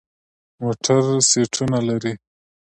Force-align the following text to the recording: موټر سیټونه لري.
موټر 0.61 1.03
سیټونه 1.29 1.79
لري. 1.87 2.13